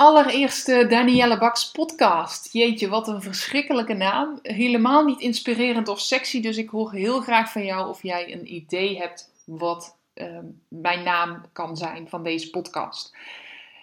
[0.00, 2.52] Allereerste Danielle Baks podcast.
[2.52, 4.38] Jeetje, wat een verschrikkelijke naam.
[4.42, 8.54] Helemaal niet inspirerend of sexy, dus ik hoor heel graag van jou of jij een
[8.54, 13.16] idee hebt wat ehm, mijn naam kan zijn van deze podcast.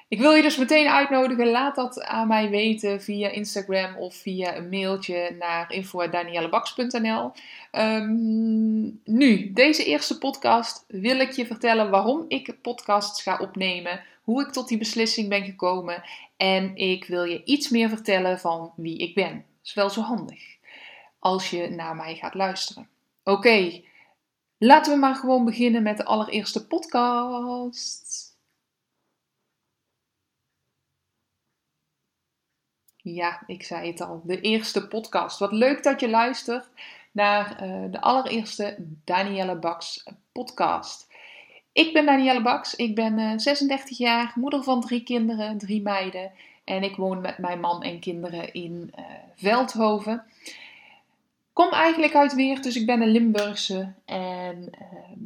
[0.10, 1.48] Ik wil je dus meteen uitnodigen.
[1.48, 7.32] Laat dat aan mij weten via Instagram of via een mailtje naar info.daniellebaks.nl.
[7.72, 14.41] Um, nu, deze eerste podcast wil ik je vertellen waarom ik podcasts ga opnemen, hoe
[14.41, 16.04] ik tot die beslissing ben gekomen
[16.38, 19.46] en ik wil je iets meer vertellen van wie ik ben.
[19.64, 20.58] Is wel zo handig
[21.20, 22.90] als je naar mij gaat luisteren.
[23.24, 23.82] Oké,
[24.58, 28.27] laten we maar gewoon beginnen met de allereerste podcast.
[33.13, 35.40] Ja, ik zei het al, de eerste podcast.
[35.40, 36.70] Wat leuk dat je luistert
[37.12, 41.08] naar uh, de allereerste Danielle Baks podcast.
[41.72, 46.32] Ik ben Danielle Baks, ik ben uh, 36 jaar, moeder van drie kinderen, drie meiden.
[46.64, 49.05] En ik woon met mijn man en kinderen in uh,
[49.36, 50.24] Veldhoven.
[51.54, 53.94] Kom eigenlijk uit Weert, dus ik ben een Limburgse.
[54.05, 55.20] En ehm,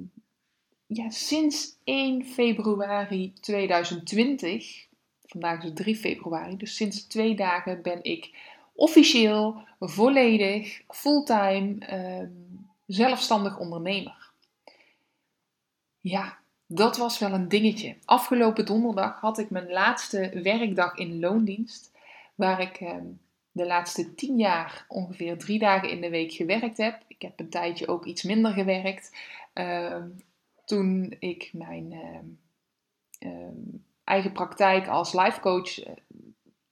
[0.88, 4.90] ja, sinds 1 februari 2020
[5.32, 8.30] Vandaag is 3 februari, dus sinds twee dagen ben ik
[8.74, 12.28] officieel, volledig, fulltime, uh,
[12.86, 14.32] zelfstandig ondernemer.
[16.00, 17.96] Ja, dat was wel een dingetje.
[18.06, 21.92] Afgelopen donderdag had ik mijn laatste werkdag in loondienst,
[22.36, 22.95] waar ik uh,
[23.52, 27.02] de laatste tien jaar ongeveer drie dagen in de week gewerkt heb.
[27.08, 29.17] Ik heb een tijdje ook iets minder gewerkt.
[29.54, 30.04] Uh,
[30.66, 31.94] toen ik mijn
[33.20, 33.58] ehm,
[34.11, 35.92] eigen praktijk als life coach eh,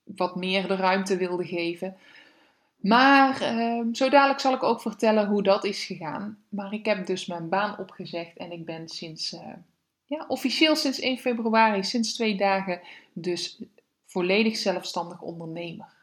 [0.03, 1.97] wat meer de ruimte wilde geven.
[2.79, 6.43] Maar uh, zo dadelijk zal ik ook vertellen hoe dat is gegaan.
[6.49, 9.41] Maar ik heb dus mijn baan opgezegd en ik ben sinds, uh,
[10.05, 12.81] ja, officieel sinds 1 februari, sinds twee dagen,
[13.13, 13.61] dus
[14.05, 15.93] volledig zelfstandig ondernemer.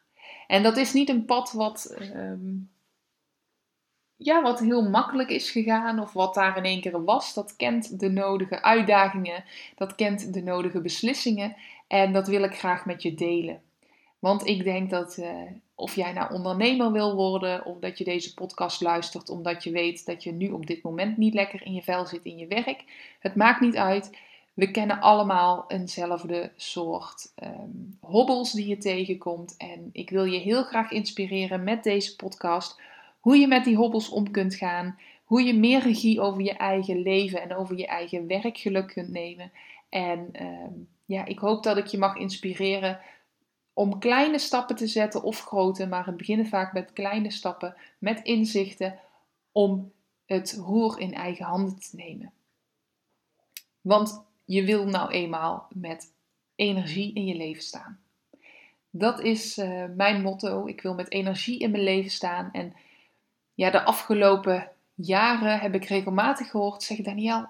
[0.47, 2.33] En dat is niet een pad wat uh,
[4.17, 7.35] ja, wat heel makkelijk is gegaan of wat daar in één keer was.
[7.35, 9.45] Dat kent de nodige uitdagingen,
[9.77, 11.57] dat kent de nodige beslissingen
[11.87, 13.61] en dat wil ik graag met je delen.
[14.19, 15.29] Want ik denk dat uh,
[15.75, 20.07] of jij nou ondernemer wil worden of dat je deze podcast luistert omdat je weet
[20.07, 22.85] dat je nu op dit moment niet lekker in je vel zit in je werk,
[23.21, 24.17] het maakt niet uit.
[24.55, 29.55] We kennen allemaal eenzelfde soort um, hobbels die je tegenkomt.
[29.57, 32.81] En ik wil je heel graag inspireren met deze podcast
[33.27, 34.99] hoe je met die hobbels om kunt gaan.
[35.25, 39.53] Hoe je meer regie over je eigen leven en over je eigen werkgeluk kunt nemen.
[39.89, 40.67] En uh,
[41.05, 43.01] ja, ik hoop dat ik je mag inspireren
[43.73, 48.21] om kleine stappen te zetten of grote, maar het beginnen vaak met kleine stappen, met
[48.23, 48.99] inzichten
[49.53, 49.93] om
[50.27, 52.33] het roer in eigen handen te nemen.
[53.81, 56.13] Want je wil nou eenmaal met
[56.55, 57.99] energie in je leven staan.
[58.91, 60.67] Dat is uh, mijn motto.
[60.67, 62.75] Ik wil met energie in mijn leven staan en
[63.57, 67.49] ja, de afgelopen jaren heb ik regelmatig gehoord zeggen: Daniel,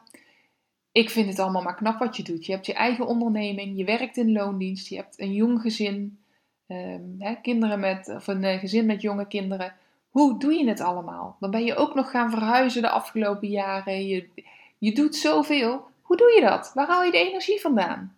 [0.92, 2.46] ik vind het allemaal maar knap wat je doet.
[2.46, 6.18] Je hebt je eigen onderneming, je werkt in loondienst, je hebt een jong gezin,
[6.66, 9.74] um, hè, kinderen met, of een uh, gezin met jonge kinderen.
[10.10, 11.36] Hoe doe je het allemaal?
[11.40, 14.06] Dan ben je ook nog gaan verhuizen de afgelopen jaren.
[14.06, 14.28] Je,
[14.78, 15.86] je doet zoveel.
[16.02, 16.72] Hoe doe je dat?
[16.74, 18.15] Waar haal je de energie vandaan?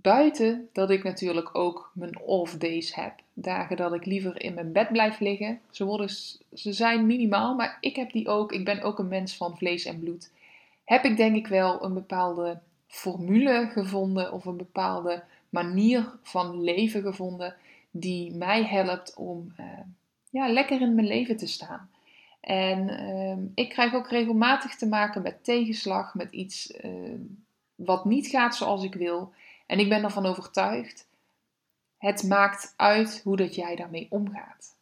[0.00, 4.72] Buiten dat ik natuurlijk ook mijn off days heb dagen dat ik liever in mijn
[4.72, 5.60] bed blijf liggen.
[5.70, 6.08] Ze, worden,
[6.54, 8.52] ze zijn minimaal, maar ik heb die ook.
[8.52, 10.30] Ik ben ook een mens van vlees en bloed.
[10.84, 17.02] Heb ik denk ik wel een bepaalde formule gevonden of een bepaalde manier van leven
[17.02, 17.54] gevonden
[17.90, 19.66] die mij helpt om uh,
[20.30, 21.90] ja, lekker in mijn leven te staan.
[22.40, 26.90] En uh, ik krijg ook regelmatig te maken met tegenslag, met iets uh,
[27.74, 29.32] wat niet gaat zoals ik wil.
[29.72, 31.06] En ik ben ervan overtuigd
[31.98, 34.76] het maakt uit hoe dat jij daarmee omgaat.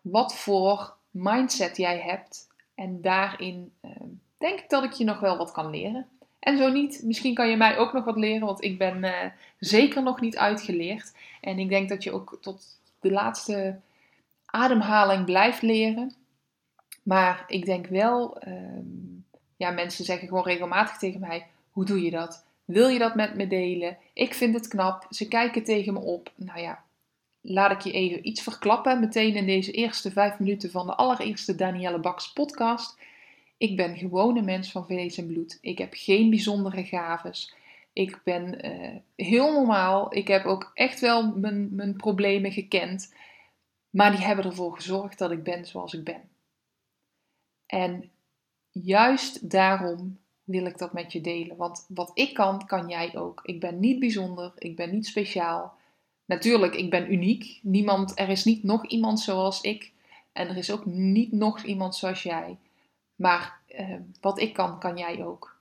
[0.00, 2.48] Wat voor mindset jij hebt.
[2.74, 3.90] En daarin uh,
[4.38, 6.08] denk ik dat ik je nog wel wat kan leren.
[6.38, 9.24] En zo niet, misschien kan je mij ook nog wat leren, want ik ben uh,
[9.58, 11.12] zeker nog niet uitgeleerd.
[11.40, 13.80] En ik denk dat je ook tot de laatste
[14.44, 16.14] ademhaling blijft leren.
[17.02, 18.84] Maar ik denk wel, uh,
[19.56, 22.48] ja, mensen zeggen gewoon regelmatig tegen mij: hoe doe je dat?
[22.70, 23.98] Wil je dat met me delen?
[24.12, 25.06] Ik vind het knap.
[25.10, 26.32] Ze kijken tegen me op.
[26.36, 26.84] Nou ja,
[27.40, 29.00] laat ik je even iets verklappen.
[29.00, 32.98] Meteen in deze eerste vijf minuten van de allereerste Danielle Baks podcast.
[33.56, 35.58] Ik ben gewoon een mens van vlees en bloed.
[35.60, 37.54] Ik heb geen bijzondere gaves.
[37.92, 40.14] Ik ben uh, heel normaal.
[40.14, 43.14] Ik heb ook echt wel mijn, mijn problemen gekend.
[43.90, 46.22] Maar die hebben ervoor gezorgd dat ik ben zoals ik ben.
[47.66, 48.10] En
[48.70, 51.56] juist daarom wil ik dat met je delen.
[51.56, 53.40] Want wat ik kan, kan jij ook.
[53.44, 55.78] Ik ben niet bijzonder, ik ben niet speciaal.
[56.24, 57.58] Natuurlijk, ik ben uniek.
[57.62, 59.92] Niemand, er is niet nog iemand zoals ik.
[60.32, 62.56] En er is ook niet nog iemand zoals jij.
[63.16, 65.58] Maar eh, wat ik kan, kan jij ook.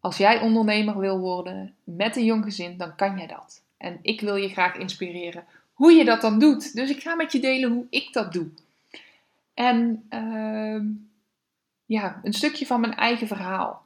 [0.00, 3.62] Als jij ondernemer wil worden met een jong gezin, dan kan jij dat.
[3.76, 6.74] En ik wil je graag inspireren hoe je dat dan doet.
[6.74, 8.48] Dus ik ga met je delen hoe ik dat doe.
[9.54, 10.80] En uh,
[11.86, 13.82] ja, een stukje van mijn eigen verhaal.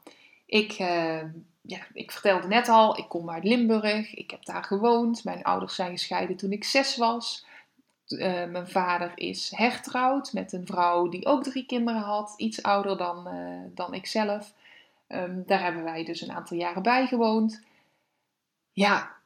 [0.46, 1.22] Ik, uh,
[1.62, 4.14] ja, ik vertelde net al, ik kom uit Limburg.
[4.14, 5.24] Ik heb daar gewoond.
[5.24, 7.46] Mijn ouders zijn gescheiden toen ik zes was.
[8.08, 12.34] Uh, mijn vader is hertrouwd met een vrouw die ook drie kinderen had.
[12.36, 14.52] Iets ouder dan, uh, dan ik zelf.
[15.08, 17.62] Um, daar hebben wij dus een aantal jaren bij gewoond.
[18.72, 19.16] Ja,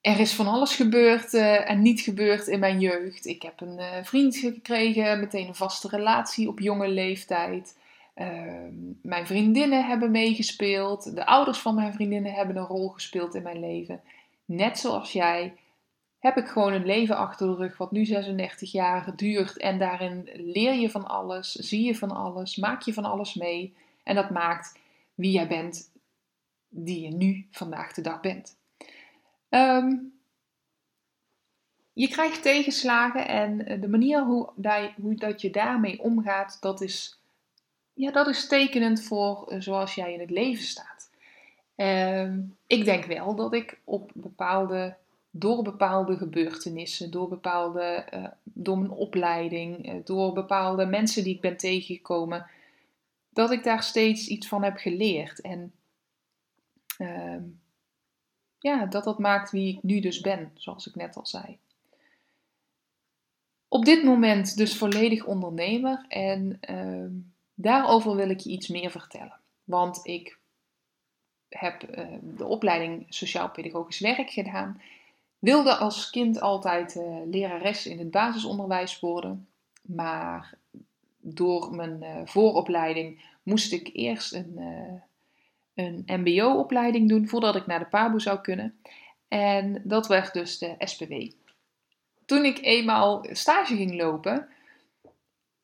[0.00, 3.26] er is van alles gebeurd en niet gebeurd in mijn jeugd.
[3.26, 7.76] Ik heb een vriend gekregen, meteen een vaste relatie op jonge leeftijd.
[8.14, 8.26] Uh,
[9.02, 11.14] mijn vriendinnen hebben meegespeeld.
[11.14, 14.00] De ouders van mijn vriendinnen hebben een rol gespeeld in mijn leven.
[14.44, 15.54] Net zoals jij
[16.18, 19.56] heb ik gewoon een leven achter de rug wat nu 36 jaar duurt.
[19.56, 23.74] En daarin leer je van alles, zie je van alles, maak je van alles mee.
[24.02, 24.78] En dat maakt
[25.14, 25.92] wie jij bent,
[26.68, 28.56] die je nu vandaag de dag bent.
[29.48, 30.12] Um,
[31.92, 34.52] je krijgt tegenslagen en de manier hoe,
[35.00, 37.21] hoe dat je daarmee omgaat, dat is,
[37.94, 41.10] ja, dat is tekenend voor uh, zoals jij in het leven staat.
[41.76, 44.96] Um, ik denk wel dat ik op bepaalde,
[45.30, 51.40] door bepaalde gebeurtenissen, door, bepaalde, uh, door mijn opleiding, uh, door bepaalde mensen die ik
[51.40, 52.46] ben tegengekomen,
[53.28, 55.40] dat ik daar steeds iets van heb geleerd.
[55.40, 55.72] En
[56.98, 57.60] um,
[58.58, 61.58] ja, dat dat maakt wie ik nu dus ben, zoals ik net al zei.
[63.68, 67.31] Op dit moment dus volledig ondernemer en uh,
[67.62, 69.38] daarover wil ik je iets meer vertellen.
[69.64, 70.38] Want ik
[71.48, 74.82] heb uh, de opleiding Sociaal-Pedagogisch Werk gedaan.
[75.38, 79.48] Wilde als kind altijd uh, lerares in het basisonderwijs worden.
[79.82, 80.54] Maar
[81.20, 84.58] door mijn uh, vooropleiding moest ik eerst een
[85.74, 88.76] een MBO-opleiding doen voordat ik naar de PABO zou kunnen.
[89.28, 91.12] En dat werd dus de SPW.
[92.26, 94.48] Toen ik eenmaal stage ging lopen,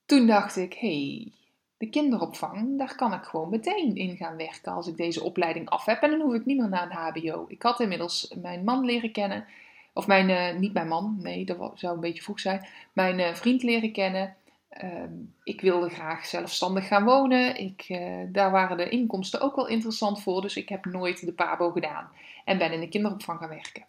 [0.07, 1.33] toen dacht ik: hey,
[1.79, 5.85] de kinderopvang, daar kan ik gewoon meteen in gaan werken als ik deze opleiding af
[5.85, 6.03] heb.
[6.03, 7.45] En dan hoef ik niet meer naar een HBO.
[7.49, 9.47] Ik had inmiddels mijn man leren kennen.
[9.93, 12.67] Of mijn, uh, niet mijn man, nee, dat zou een beetje vroeg zijn.
[12.93, 14.37] Mijn uh, vriend leren kennen.
[14.69, 15.13] Ehm,
[15.45, 17.57] ik wilde graag zelfstandig gaan wonen.
[17.57, 21.33] Ik, uh, daar waren de inkomsten ook wel interessant voor, dus ik heb nooit de
[21.33, 22.09] PABO gedaan
[22.45, 23.85] en ben in de kinderopvang gaan werken.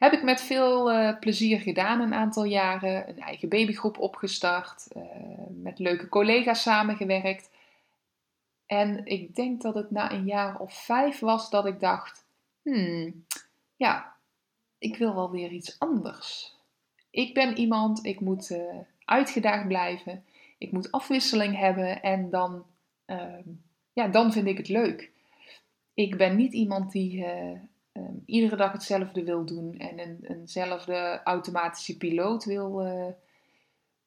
[0.00, 5.02] Heb ik met veel uh, plezier gedaan een aantal jaren, een eigen babygroep opgestart, uh,
[5.48, 7.50] met leuke collega's samengewerkt.
[8.66, 12.24] En ik denk dat het na een jaar of vijf was dat ik dacht:
[12.62, 13.24] hmm,
[13.76, 14.16] ja,
[14.78, 16.56] ik wil wel weer iets anders.
[17.10, 18.58] Ik ben iemand, ik moet
[19.04, 20.24] uitgedaagd blijven.
[20.58, 22.64] Ik moet afwisseling hebben en dan,
[23.06, 23.38] uh,
[23.92, 25.10] ja, dan vind ik het leuk.
[25.94, 27.26] Ik ben niet iemand die
[27.92, 33.06] um, iedere dag hetzelfde wil doen en een, eenzelfde automatische piloot wil, uh,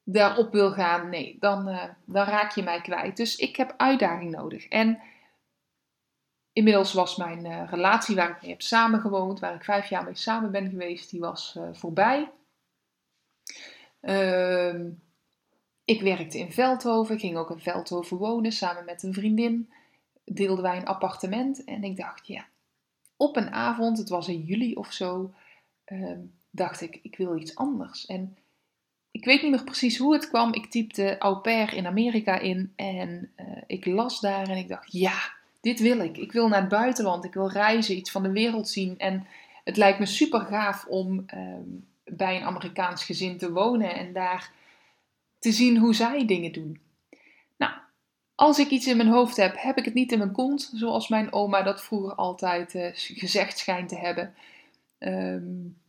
[0.02, 1.08] daarop wil gaan.
[1.08, 3.16] Nee, dan, uh, dan raak je mij kwijt.
[3.16, 4.68] Dus ik heb uitdaging nodig.
[4.68, 5.00] En
[6.52, 10.50] inmiddels was mijn relatie waar ik mee heb samengewoond, waar ik vijf jaar mee samen
[10.50, 12.30] ben geweest, die was voorbij.
[14.00, 14.74] Uh,
[15.84, 19.72] ik werkte in Veldhoven, ging ook in Veldhoven wonen samen met een vriendin.
[20.24, 22.46] Deelden wij een appartement en ik dacht, ja,
[23.28, 25.34] op een avond, het was in juli of zo,
[25.86, 26.18] uh,
[26.50, 28.06] dacht ik, ik wil iets anders.
[28.06, 28.36] En
[29.10, 30.52] ik weet niet meer precies hoe het kwam.
[30.52, 34.92] Ik typte au pair in Amerika in en uh, ik las daar en ik dacht,
[34.92, 36.16] ja, dit wil ik.
[36.16, 38.98] Ik wil naar het buitenland, ik wil reizen, iets van de wereld zien.
[38.98, 39.26] En
[39.64, 41.54] het lijkt me super gaaf om uh,
[42.04, 44.50] bij een Amerikaans gezin te wonen en daar
[45.38, 46.80] te zien hoe zij dingen doen.
[48.34, 51.08] Als ik iets in mijn hoofd heb, heb ik het niet in mijn kont, zoals
[51.08, 54.34] mijn oma dat vroeger altijd uh, gezegd schijnt te hebben.
[54.98, 55.82] Um,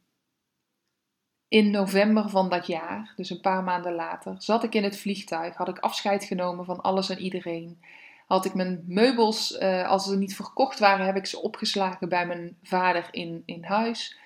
[1.48, 5.56] in november van dat jaar, dus een paar maanden later, zat ik in het vliegtuig,
[5.56, 7.82] had ik afscheid genomen van alles en iedereen.
[8.28, 12.28] Had ik mijn meubels, uh, als ze niet verkocht waren, heb ik ze opgeslagen bij
[12.28, 14.18] mijn vader in, in huis.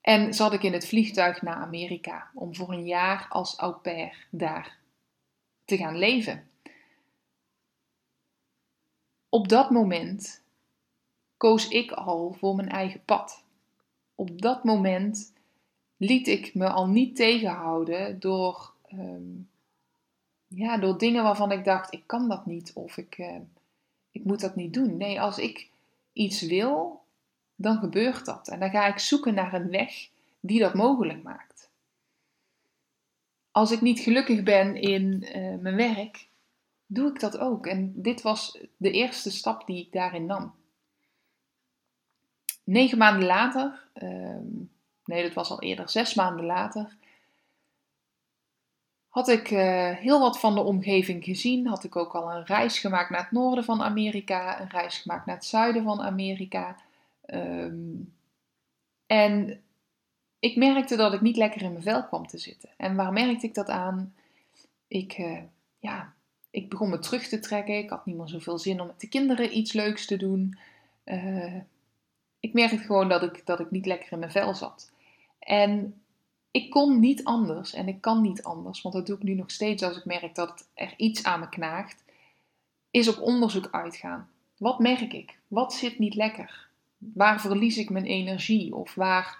[0.00, 4.26] En zat ik in het vliegtuig naar Amerika om voor een jaar als au pair
[4.30, 4.76] daar
[5.64, 6.48] te gaan leven.
[9.36, 10.42] Op dat moment
[11.36, 13.42] koos ik al voor mijn eigen pad.
[14.14, 15.32] Op dat moment
[15.96, 19.32] liet ik me al niet tegenhouden door, ehm,
[20.46, 23.36] ja, door dingen waarvan ik dacht: ik kan dat niet of ik, uh,
[24.10, 24.96] ik moet dat niet doen.
[24.96, 25.68] Nee, als ik
[26.12, 27.02] iets wil,
[27.54, 28.48] dan gebeurt dat.
[28.48, 30.08] En dan ga ik zoeken naar een weg
[30.40, 31.70] die dat mogelijk maakt.
[33.50, 36.26] Als ik niet gelukkig ben in uh, mijn werk,
[36.86, 37.66] doe ik dat ook.
[37.66, 40.54] En dit was de eerste stap die ik daarin nam.
[42.64, 44.36] Negen maanden later, uh,
[45.04, 46.96] nee, dat was al eerder, zes maanden later,
[49.16, 51.66] had ik uh, heel wat van de omgeving gezien.
[51.66, 55.26] Had ik ook al een reis gemaakt naar het noorden van Amerika, een reis gemaakt
[55.26, 56.76] naar het zuiden van Amerika.
[57.26, 58.14] Um,
[59.06, 59.62] en
[60.38, 62.68] ik merkte dat ik niet lekker in mijn vel kwam te zitten.
[62.76, 64.14] En waar merkte ik dat aan?
[64.88, 65.42] Ik, uh,
[65.78, 66.14] ja,
[66.50, 67.78] ik begon me terug te trekken.
[67.78, 70.58] Ik had niet meer zoveel zin om met de kinderen iets leuks te doen.
[71.04, 71.56] Uh,
[72.40, 74.90] ik merkte gewoon dat ik, dat ik niet lekker in mijn vel zat.
[75.38, 76.00] En
[76.50, 79.50] ik kon niet anders en ik kan niet anders, want dat doe ik nu nog
[79.50, 82.04] steeds als ik merk dat er iets aan me knaagt,
[82.90, 84.28] is op onderzoek uitgaan.
[84.56, 85.38] Wat merk ik?
[85.48, 86.68] Wat zit niet lekker?
[86.98, 88.74] Waar verlies ik mijn energie?
[88.74, 89.38] Of waar,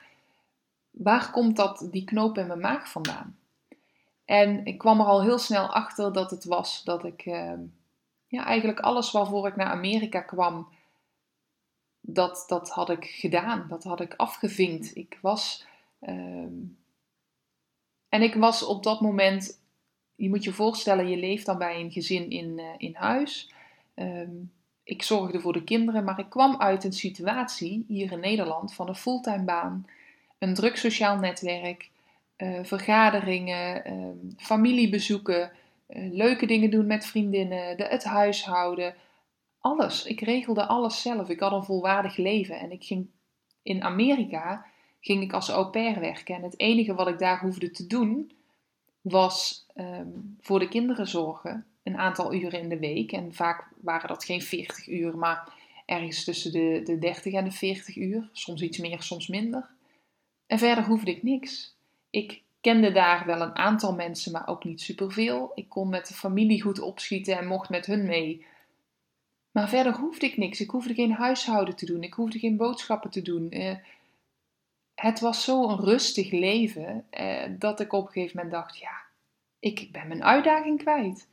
[0.91, 3.37] waar komt dat, die knoop in mijn maag vandaan?
[4.27, 7.53] En ik kwam er al heel snel achter dat het was dat ik uh,
[8.27, 10.69] ja, eigenlijk alles waarvoor ik naar Amerika kwam,
[12.01, 13.67] dat, dat had ik gedaan.
[13.69, 14.97] Dat had ik afgevinkt.
[14.97, 15.67] Ik was.
[16.01, 16.47] Uh,
[18.09, 19.61] en ik was op dat moment.
[20.15, 23.53] Je moet je voorstellen, je leeft dan bij een gezin in, uh, in huis.
[23.95, 24.29] Uh,
[24.83, 28.89] ik zorgde voor de kinderen, maar ik kwam uit een situatie hier in Nederland van
[28.89, 29.87] een fulltime baan,
[30.39, 31.91] een druk sociaal netwerk,
[32.37, 35.53] uh, vergaderingen, ehm, familiebezoeken,
[35.89, 38.95] uh, leuke dingen doen met vriendinnen, de, het huishouden.
[39.59, 40.05] Alles.
[40.05, 41.29] Ik regelde alles zelf.
[41.29, 42.59] Ik had een volwaardig leven.
[42.59, 43.09] En ik ging
[43.63, 44.67] in Amerika
[45.01, 46.35] ging ik als au pair werken.
[46.35, 48.33] En het enige wat ik daar hoefde te doen
[49.01, 51.67] was um, voor de kinderen zorgen.
[51.83, 53.13] Een aantal uren in de week.
[53.13, 55.53] En vaak waren dat geen 40 uur, maar
[55.87, 58.29] ergens tussen de, de 30 en de 40 uur.
[58.33, 59.69] Soms iets meer, soms minder.
[60.47, 61.76] En verder hoefde ik niks.
[62.17, 65.53] Ik kende daar wel een aantal mensen, maar ook niet superveel.
[65.55, 68.47] Ik kon met de familie goed opschieten en mocht met hun mee.
[69.51, 70.61] Maar verder hoefde ik niks.
[70.61, 72.03] Ik hoefde geen huishouden te doen.
[72.03, 73.47] Ik hoefde geen boodschappen te doen.
[73.51, 73.77] Uh,
[74.95, 79.03] het was zo'n rustig leven uh, dat ik op een gegeven moment dacht: ja,
[79.59, 81.29] ik ben mijn uitdaging kwijt.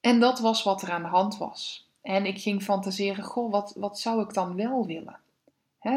[0.00, 1.88] En dat was wat er aan de hand was.
[2.02, 5.20] En ik ging fantaseren: goh, wat, wat zou ik dan wel willen?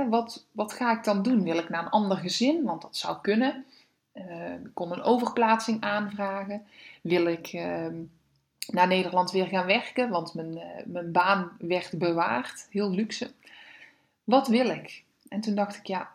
[0.10, 1.44] Wat, wat ga ik dan doen?
[1.44, 2.64] Wil ik naar een ander gezin?
[2.64, 3.66] Want dat zou kunnen.
[4.14, 6.66] Uh, ik kon een overplaatsing aanvragen.
[7.02, 7.88] Wil ik uh,
[8.68, 10.10] naar Nederland weer gaan werken?
[10.10, 12.68] Want mijn, uh, mijn baan werd bewaard.
[12.70, 13.32] Heel luxe.
[14.24, 15.04] Wat wil ik?
[15.28, 16.12] En toen dacht ik, ja,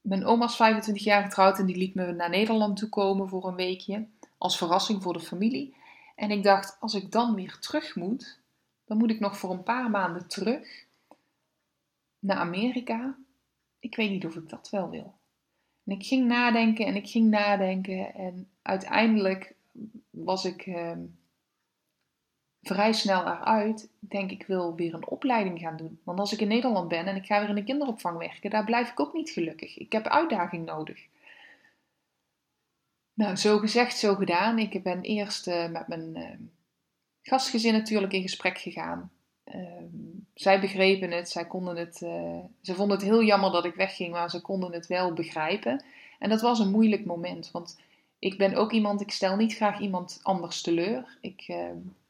[0.00, 3.46] mijn oma is 25 jaar getrouwd en die liet me naar Nederland toe komen voor
[3.46, 4.06] een weekje.
[4.38, 5.74] Als verrassing voor de familie.
[6.16, 8.38] En ik dacht, als ik dan weer terug moet,
[8.84, 10.86] dan moet ik nog voor een paar maanden terug
[12.18, 13.16] naar Amerika.
[13.78, 15.18] Ik weet niet of ik dat wel wil.
[15.84, 18.14] En ik ging nadenken en ik ging nadenken.
[18.14, 19.54] En uiteindelijk
[20.10, 20.92] was ik uh,
[22.62, 23.90] vrij snel eruit.
[24.00, 26.00] Ik denk, ik wil weer een opleiding gaan doen.
[26.04, 28.64] Want als ik in Nederland ben en ik ga weer in de kinderopvang werken, daar
[28.64, 29.78] blijf ik ook niet gelukkig.
[29.78, 31.06] Ik heb uitdaging nodig.
[33.14, 34.58] Nou, zo gezegd, zo gedaan.
[34.58, 36.30] Ik ben eerst uh, met mijn uh,
[37.22, 39.10] gastgezin natuurlijk in gesprek gegaan.
[39.50, 39.84] Ehm,
[40.34, 44.12] zij begrepen het, zij konden het, uh, ze vonden het heel jammer dat ik wegging,
[44.12, 45.84] maar ze konden het wel begrijpen.
[46.18, 47.80] En dat was een moeilijk moment, want
[48.18, 51.18] ik ben ook iemand, ik stel niet graag iemand anders teleur.
[51.20, 51.56] Ik uh,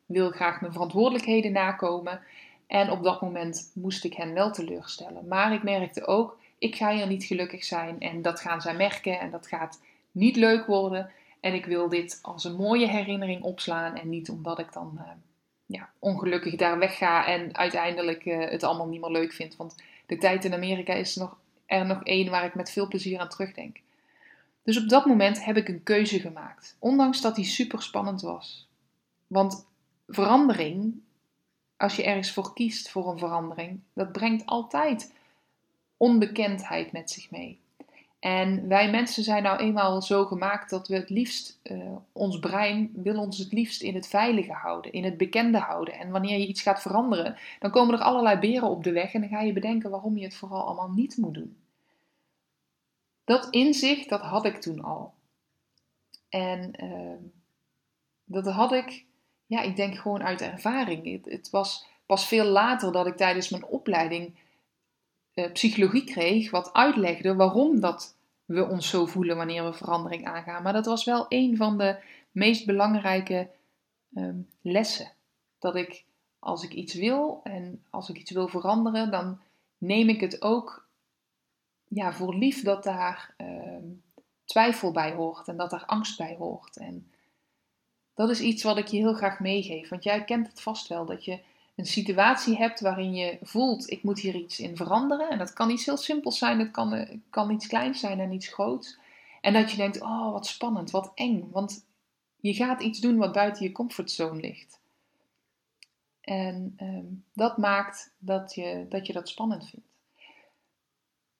[0.07, 2.21] wil graag mijn verantwoordelijkheden nakomen.
[2.66, 5.28] En op dat moment moest ik hen wel teleurstellen.
[5.28, 9.21] Maar ik merkte ook, ik ga hier niet gelukkig zijn en dat gaan zij merken
[9.21, 9.80] en dat gaat
[10.11, 11.11] niet leuk worden.
[11.40, 14.92] En ik wil dit als een mooie herinnering opslaan en niet omdat ik dan...
[14.95, 15.02] Uh,
[15.68, 19.56] ja, ongelukkig daar wegga en uiteindelijk uh, het allemaal niet meer leuk vind.
[19.56, 23.18] Want de tijd in Amerika is nog, er nog één waar ik met veel plezier
[23.18, 23.80] aan terugdenk.
[24.62, 28.68] Dus op dat moment heb ik een keuze gemaakt, ondanks dat die super spannend was.
[29.26, 29.66] Want
[30.08, 31.00] verandering,
[31.76, 35.12] als je ergens voor kiest voor een verandering, dat brengt altijd
[35.96, 37.60] onbekendheid met zich mee.
[38.18, 42.90] En wij mensen zijn nou eenmaal zo gemaakt dat we het liefst, uh, ons brein
[42.94, 45.94] wil ons het liefst in het veilige houden, in het bekende houden.
[45.94, 49.20] En wanneer je iets gaat veranderen, dan komen er allerlei beren op de weg en
[49.20, 51.56] dan ga je bedenken waarom je het vooral allemaal niet moet doen.
[53.25, 55.14] Dat inzicht, dat had ik toen al.
[56.28, 57.30] En uh,
[58.25, 59.04] dat had ik,
[59.46, 61.12] ja, ik denk gewoon uit ervaring.
[61.12, 64.34] Het, het, was pas veel later dat ik tijdens mijn opleiding
[65.42, 70.62] psychologie kreeg, wat uitlegde waarom dat we ons zo voelen wanneer we verandering aangaan.
[70.62, 71.99] Maar dat was wel een van de
[72.30, 73.50] meest belangrijke
[74.14, 75.12] um, lessen.
[75.59, 76.04] Dat ik,
[76.38, 79.40] als ik iets wil en als ik iets wil veranderen, dan
[79.78, 80.87] neem ik het ook
[81.88, 83.76] ja, voor lief dat daar uh,
[84.45, 86.76] twijfel bij hoort en dat daar angst bij hoort.
[86.76, 87.11] En
[88.14, 89.88] dat is iets wat ik je heel graag meegeef.
[89.88, 91.38] Want jij kent het vast wel, dat je
[91.78, 95.30] een situatie hebt waarin je voelt, ik moet hier iets in veranderen.
[95.30, 98.32] En dat kan iets heel simpels zijn, het kan, eh, kan iets kleins zijn en
[98.32, 98.99] iets groots.
[99.40, 101.49] En dat je denkt, oh wat spannend, wat eng.
[101.50, 101.85] Want
[102.40, 104.80] je gaat iets doen wat buiten je comfortzone ligt.
[106.20, 109.87] En um, dat maakt dat je, dat je dat spannend vindt.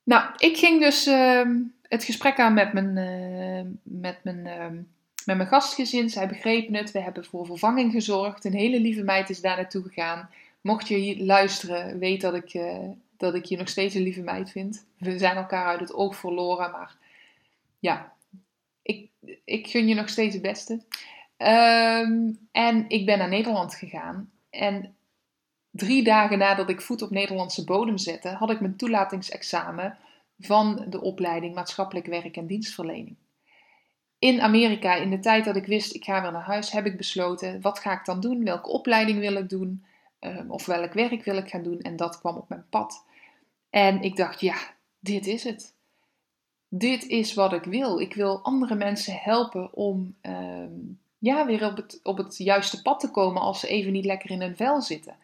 [0.03, 1.49] Nou, ik ging dus uh,
[1.83, 4.81] het gesprek aan met mijn, uh, met, mijn, uh,
[5.29, 6.11] met mijn gastgezin.
[6.11, 6.91] Zij begrepen het.
[6.91, 8.45] We hebben voor vervanging gezorgd.
[8.45, 10.31] Een hele lieve meid is daar naartoe gegaan.
[10.61, 14.23] Mocht je hier luisteren, weet dat ik, uh, dat ik je nog steeds een lieve
[14.23, 14.87] meid vind.
[14.99, 16.97] We zijn elkaar uit het oog verloren, maar
[17.79, 18.13] ja,
[18.83, 19.09] ik,
[19.45, 20.73] ik gun je nog steeds het beste.
[21.37, 24.31] Um, en ik ben naar Nederland gegaan.
[24.51, 24.95] En
[25.71, 29.99] drie dagen nadat ik voet op Nederlandse bodem zette, had ik mijn toelatingsexamen
[30.39, 33.17] van de opleiding maatschappelijk werk en dienstverlening.
[34.19, 36.97] In Amerika, in de tijd dat ik wist ik ga weer naar huis, heb ik
[36.97, 39.85] besloten wat ga ik dan doen, welke opleiding wil ik doen
[40.21, 43.05] um, of welk werk wil ik gaan doen en dat kwam op mijn pad.
[43.71, 44.57] En ik dacht, ja,
[45.01, 45.75] dit is het.
[46.69, 48.01] Dit is wat ik wil.
[48.01, 53.01] Ik wil andere mensen helpen om um, ja, weer op het, op het juiste pad
[53.01, 55.17] te komen als ze even niet lekker in hun vel zitten.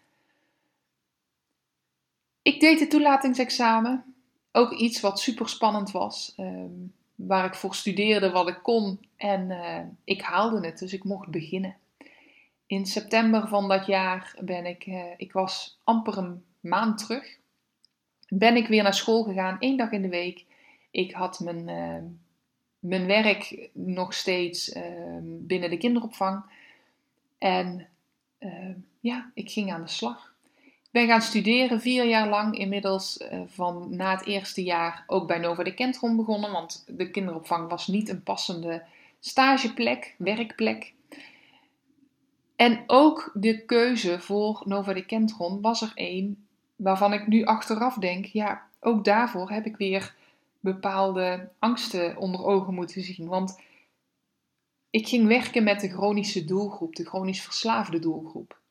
[2.43, 4.15] Ik deed het toelatingsexamen.
[4.53, 6.35] Ook iets wat super spannend was.
[6.37, 9.07] Um, waar ik voor studeerde wat ik kon.
[9.17, 11.77] En uh, ik haalde het, dus ik mocht beginnen.
[12.67, 17.39] In september van dat jaar ben ik, uh, ik was amper een maand terug,
[18.29, 20.45] ben ik weer naar school gegaan, één dag in de week.
[20.91, 22.11] Ik had mijn, uh,
[22.79, 24.73] mijn werk nog steeds
[25.23, 26.45] binnen de kinderopvang.
[27.39, 27.89] En
[29.01, 30.34] ja, ik ging aan de slag
[30.95, 32.59] ben gaan studeren, vier jaar lang.
[32.59, 36.53] Inmiddels uh, van na het eerste jaar ook bij Nova de Kentron begonnen.
[36.53, 38.83] Want de kinderopvang was niet een passende
[39.21, 40.93] stageplek, werkplek.
[42.57, 47.95] En ook de keuze voor Nova de Kentron was er één waarvan ik nu achteraf
[47.95, 50.15] denk, ja, ook daarvoor heb ik weer
[50.61, 53.27] bepaalde angsten onder ogen moeten zien.
[53.27, 53.61] Want
[54.91, 58.63] ik ging werken met de chronische doelgroep, de chronisch verslaafde doelgroep.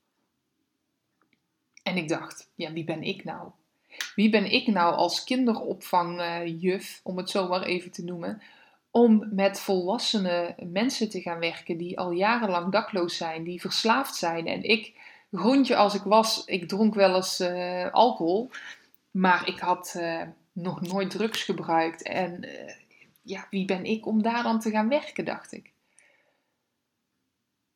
[1.84, 3.50] En ik dacht, ja, wie ben ik nou?
[4.16, 8.42] Wie ben ik nou als kinderopvangjuf, om het zo maar even te noemen,
[8.92, 14.48] om met volwassene mensen te gaan werken die al jarenlang dakloos zijn, die verslaafd zijn.
[14.48, 14.94] En ik,
[15.32, 18.50] groentje als ik was, ik dronk wel eens uh, alcohol,
[19.12, 22.02] maar ik had uh, nog nooit drugs gebruikt.
[22.02, 22.74] En uh,
[23.22, 25.72] ja, wie ben ik om daar dan te gaan werken, dacht ik.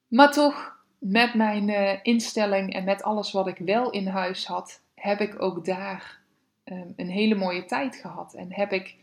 [0.07, 4.81] Maar toch met mijn uh, instelling en met alles wat ik wel in huis had,
[4.95, 6.19] heb ik ook daar
[6.65, 8.33] um, een hele mooie tijd gehad.
[8.33, 8.95] En heb ik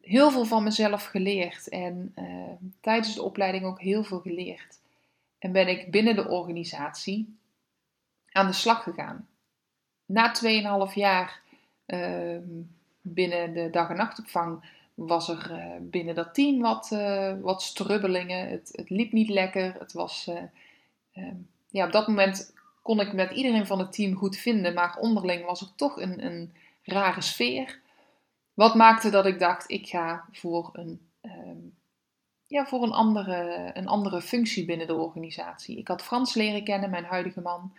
[0.00, 1.68] heel veel van mezelf geleerd.
[1.68, 4.78] En uh, tijdens de opleiding ook heel veel geleerd.
[5.38, 7.36] En ben ik binnen de organisatie
[8.32, 9.28] aan de slag gegaan.
[10.06, 10.34] Na
[10.88, 11.40] 2,5 jaar
[11.86, 12.38] uh,
[13.00, 18.48] binnen de dag- en nachtopvang was er uh, binnen dat team wat, uh, wat strubbelingen.
[18.48, 19.74] Het, het, liep niet lekker.
[19.78, 20.46] Het was Ehm,
[21.68, 25.44] ja, op dat moment kon ik met iedereen van het team goed vinden, maar onderling
[25.44, 27.78] was er toch een, een rare sfeer.
[28.54, 31.74] Wat maakte dat ik dacht, ik ga voor een, um,
[32.46, 35.78] ja, voor een, andere, een andere functie binnen de organisatie.
[35.78, 37.72] Ik had Frans leren kennen, mijn huidige man.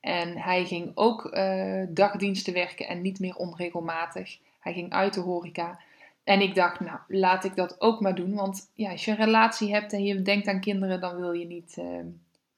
[0.00, 4.38] En hij ging ook uh, dagdiensten werken en niet meer onregelmatig.
[4.60, 5.78] Hij ging uit de horeca.
[6.24, 8.34] En ik dacht, nou, laat ik dat ook maar doen.
[8.34, 11.46] Want ja, als je een relatie hebt en je denkt aan kinderen, dan wil je
[11.46, 11.86] niet, uh,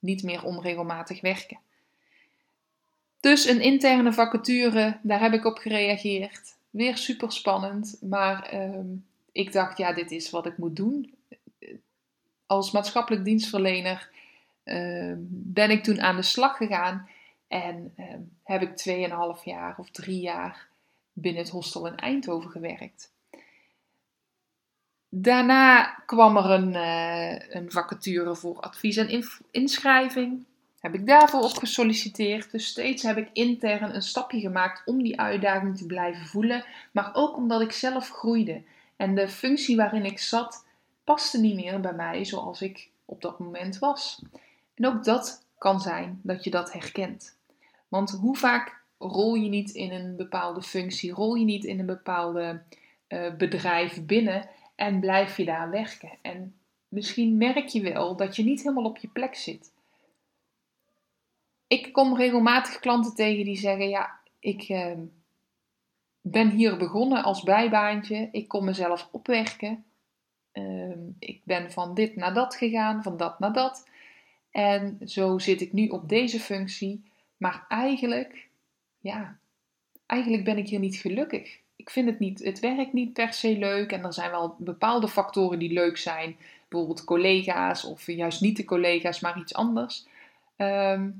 [0.06, 1.58] niet meer onregelmatig werken.
[3.20, 6.56] Dus een interne vacature, daar heb ik op gereageerd.
[6.70, 8.80] Weer super spannend, maar uh,
[9.32, 11.14] ik dacht, ja, dit is wat ik moet doen.
[12.46, 14.10] Als maatschappelijk dienstverlener
[14.64, 17.08] uh, ben ik toen aan de slag gegaan
[17.48, 18.04] en uh,
[18.42, 20.68] heb ik 2,5 jaar of 3 jaar
[21.12, 23.12] binnen het hostel in Eindhoven gewerkt.
[25.08, 30.44] Daarna kwam er een, uh, een vacature voor advies en inschrijving.
[30.80, 32.50] Heb ik daarvoor op gesolliciteerd.
[32.50, 36.64] Dus steeds heb ik intern een stapje gemaakt om die uitdaging te blijven voelen.
[36.92, 38.62] Maar ook omdat ik zelf groeide.
[38.96, 40.64] En de functie waarin ik zat
[41.04, 44.22] paste niet meer bij mij zoals ik op dat moment was.
[44.74, 47.36] En ook dat kan zijn dat je dat herkent.
[47.88, 51.86] Want hoe vaak rol je niet in een bepaalde functie, rol je niet in een
[51.86, 52.62] bepaalde
[53.08, 56.10] uh, bedrijf binnen en blijf je daar werken.
[56.22, 56.54] En
[56.88, 59.72] misschien merk je wel dat je niet helemaal op je plek zit.
[61.66, 64.92] Ik kom regelmatig klanten tegen die zeggen: Ja, ik uh,
[66.20, 69.84] ben hier begonnen als bijbaantje, ik kom mezelf opwerken.
[70.52, 73.88] Uh, ik ben van dit naar dat gegaan, van dat naar dat.
[74.50, 77.04] En zo zit ik nu op deze functie.
[77.36, 78.48] Maar eigenlijk,
[78.98, 79.38] ja,
[80.06, 81.60] eigenlijk ben ik hier niet gelukkig.
[81.76, 83.92] Ik vind het niet, het werk niet per se leuk.
[83.92, 86.36] En er zijn wel bepaalde factoren die leuk zijn.
[86.68, 90.06] Bijvoorbeeld collega's of juist niet de collega's, maar iets anders.
[90.56, 91.10] Ehm,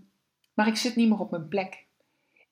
[0.55, 1.85] maar ik zit niet meer op mijn plek.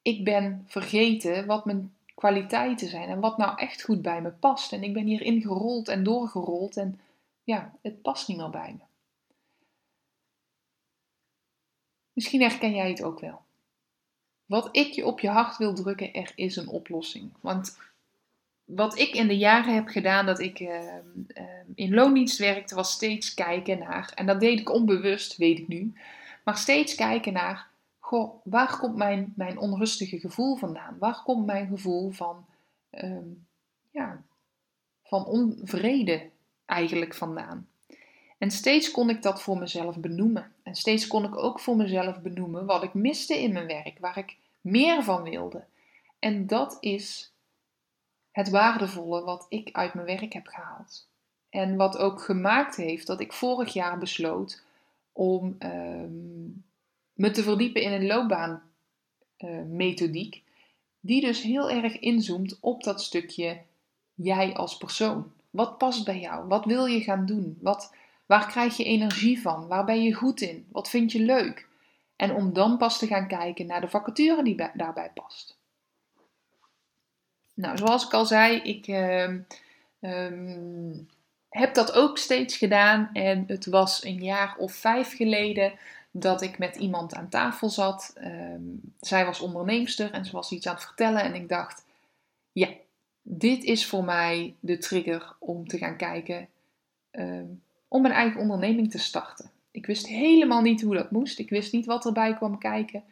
[0.02, 4.72] Ik ben vergeten wat mijn kwaliteiten zijn en wat nou echt goed bij me past.
[4.72, 7.00] En ik ben hier ingerold en doorgerold en
[7.44, 8.84] ja, het past niet meer bij me.
[12.12, 13.42] Misschien herken jij het ook wel.
[14.46, 17.32] Wat ik je op je hart wil drukken, er is een oplossing.
[17.40, 17.78] Want
[18.64, 22.92] wat ik in de jaren heb gedaan dat ik uh, uh, in loondienst werkte, was
[22.92, 25.92] steeds kijken naar, en dat deed ik onbewust, weet ik nu,
[26.44, 27.66] maar steeds kijken naar,
[27.98, 30.96] goh, waar komt mijn, mijn onrustige gevoel vandaan?
[30.98, 32.44] Waar komt mijn gevoel van,
[32.90, 33.16] uh,
[33.90, 34.22] ja,
[35.02, 36.30] van onvrede
[36.66, 37.68] eigenlijk vandaan?
[38.38, 40.52] En steeds kon ik dat voor mezelf benoemen.
[40.62, 44.18] En steeds kon ik ook voor mezelf benoemen wat ik miste in mijn werk, waar
[44.18, 45.64] ik meer van wilde.
[46.18, 47.32] En dat is
[48.34, 51.08] het waardevolle wat ik uit mijn werk heb gehaald.
[51.50, 54.62] En wat ook gemaakt heeft dat ik vorig jaar besloot
[55.12, 56.46] om ehm,
[57.12, 60.34] me te verdiepen in een loopbaanmethodiek.
[60.34, 60.40] Uh,
[61.00, 63.60] die dus heel erg inzoomt op dat stukje
[64.14, 65.32] jij als persoon.
[65.50, 66.48] Wat past bij jou?
[66.48, 67.58] Wat wil je gaan doen?
[67.60, 67.94] Wat,
[68.26, 69.66] Waar krijg je energie van?
[69.66, 70.66] Waar ben je goed in?
[70.72, 71.68] Wat vind je leuk?
[72.16, 75.62] En om dan pas te gaan kijken naar de vacature die daarbij past.
[77.54, 79.28] Nou, zoals ik al zei, ik uh,
[80.00, 81.08] um,
[81.48, 83.10] heb dat ook steeds gedaan.
[83.12, 85.72] En het was een jaar of vijf geleden
[86.10, 88.12] dat ik met iemand aan tafel zat.
[88.24, 91.22] Um, zij was onderneemster en ze was iets aan het vertellen.
[91.22, 91.84] En ik dacht,
[92.52, 92.68] ja,
[93.22, 96.48] dit is voor mij de trigger om te gaan kijken
[97.88, 99.50] om mijn eigen onderneming te starten.
[99.70, 101.38] Ik wist helemaal niet hoe dat moest.
[101.38, 103.04] Ik wist niet wat erbij kwam kijken.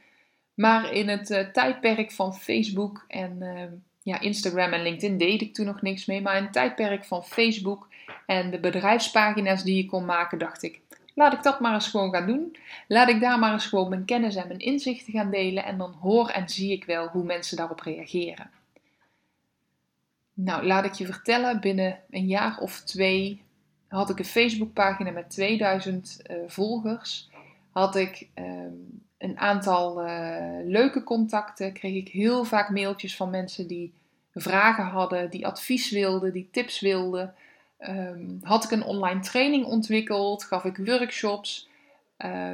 [0.54, 3.38] Maar in het uh, tijdperk van Facebook en
[4.02, 6.20] ja, Instagram en LinkedIn deed ik toen nog niks mee.
[6.20, 7.88] Maar in het tijdperk van Facebook
[8.26, 10.80] en de bedrijfspagina's die je kon maken, dacht ik:
[11.14, 12.56] laat ik dat maar eens gewoon gaan doen.
[12.88, 15.64] Laat ik daar maar eens gewoon mijn kennis en mijn inzichten gaan delen.
[15.64, 18.50] En dan hoor en zie ik wel hoe mensen daarop reageren.
[20.34, 23.40] Nou, laat ik je vertellen, binnen een jaar of twee
[23.88, 27.30] had ik een Facebookpagina met 2000 uh, eh, volgers.
[27.70, 31.72] Had ik um, een aantal uh, leuke contacten.
[31.72, 33.92] Kreeg ik heel vaak mailtjes van mensen die
[34.34, 37.34] vragen hadden, die advies wilden, die tips wilden.
[37.78, 41.68] Um, had ik een online training ontwikkeld, gaf ik workshops.
[42.18, 42.52] Uh,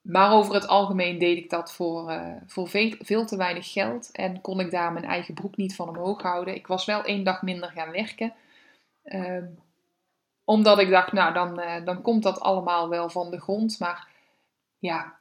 [0.00, 2.68] maar over het algemeen deed ik dat voor, uh, voor
[3.00, 6.54] veel, te weinig geld en kon ik daar mijn eigen broek niet van omhoog houden.
[6.54, 8.32] Ik was wel één dag minder gaan werken.
[9.04, 9.44] Uh,
[10.44, 13.78] omdat ik dacht, nou, dan, uh, dan komt dat allemaal wel van de grond.
[13.78, 14.08] Maar
[14.78, 15.18] ja,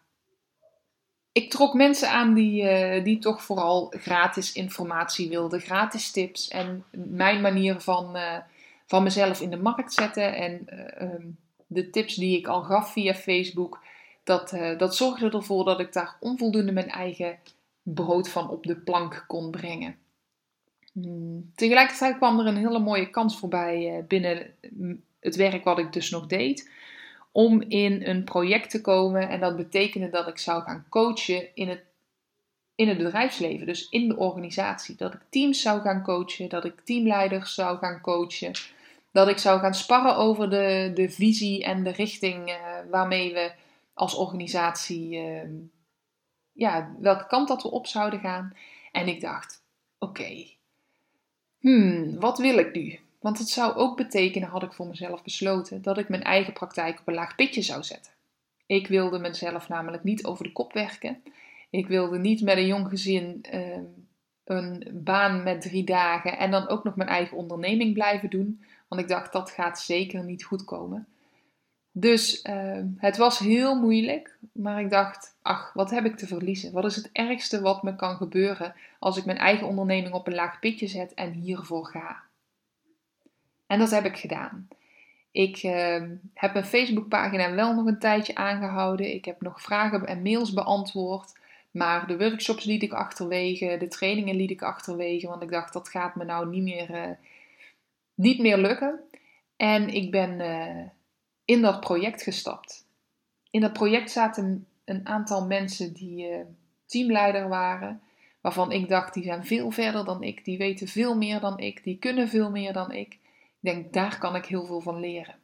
[1.32, 6.84] ik trok mensen aan die, uh, die toch vooral gratis informatie wilden, gratis tips en
[6.92, 8.38] mijn manier van, uh,
[8.86, 10.36] van mezelf in de markt zetten.
[10.36, 10.66] En
[11.04, 11.38] um,
[11.68, 13.80] de tips die ik al gaf via Facebook,
[14.24, 17.40] dat, dat zorgde ervoor dat ik daar onvoldoende mijn eigen
[17.84, 19.96] brood van op de plank kon brengen.
[20.94, 21.52] Hmm.
[21.56, 24.54] Tegelijkertijd kwam er een hele mooie kans voorbij binnen
[25.20, 26.70] het werk wat ik dus nog deed,
[27.40, 29.30] om in een project te komen.
[29.30, 31.84] En dat betekende dat ik zou gaan coachen in het,
[32.76, 34.96] in het bedrijfsleven, dus in de organisatie.
[34.96, 38.52] Dat ik teams zou gaan coachen, dat ik teamleiders zou gaan coachen.
[39.12, 42.56] Dat ik zou gaan sparren over de, de visie en de richting uh,
[42.90, 43.52] waarmee we
[43.94, 45.42] als organisatie, uh,
[46.52, 48.54] ja, welke kant dat we op zouden gaan.
[48.92, 49.64] En ik dacht,
[50.00, 50.46] oké,
[51.60, 53.00] hmm, wat wil ik nu?
[53.20, 57.00] Want het zou ook betekenen, had ik voor mezelf besloten, dat ik mijn eigen praktijk
[57.00, 58.14] op een laag pitje zou zetten.
[58.66, 61.24] Ik wilde mezelf namelijk niet over de kop werken.
[61.70, 63.78] Ik wilde niet met een jong gezin uh,
[64.44, 68.64] een baan met drie dagen en dan ook nog mijn eigen onderneming blijven doen.
[68.88, 71.08] Want ik dacht, dat gaat zeker niet goed komen.
[71.92, 76.72] Dus ehm, het was heel moeilijk, maar ik dacht, ach, wat heb ik te verliezen?
[76.72, 80.34] Wat is het ergste wat me kan gebeuren als ik mijn eigen onderneming op een
[80.34, 82.24] laag pitje zet en hiervoor ga?
[83.70, 84.68] En dat heb ik gedaan.
[85.32, 89.14] Ik ehm, heb mijn Facebookpagina wel nog een tijdje aangehouden.
[89.14, 91.38] Ik heb nog vragen en mails beantwoord.
[91.72, 95.90] Maar de workshops liet ik achterwege, de trainingen liet ik achterwege, want ik dacht dat
[95.90, 97.16] gaat me nou niet meer, uh,
[98.14, 99.00] niet meer lukken.
[99.56, 100.86] En ik ben uh,
[101.46, 102.88] in dat project gestapt.
[103.52, 106.38] In dat project zaten een aantal mensen die uh,
[106.86, 108.02] teamleider waren,
[108.42, 111.84] waarvan ik dacht die zijn veel verder dan ik, die weten veel meer dan ik,
[111.84, 113.18] die kunnen veel meer dan ik.
[113.62, 115.36] Ik denk daar kan ik heel veel van leren.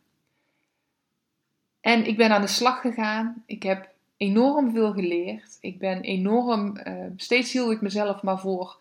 [1.82, 3.44] En ik ben aan de slag gegaan.
[3.46, 5.58] Ik heb enorm veel geleerd.
[5.62, 8.78] Ik ben enorm, uh, steeds hield ik mezelf maar voor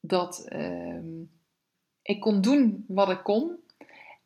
[0.00, 0.98] dat uh,
[2.02, 3.56] ik kon doen wat ik kon.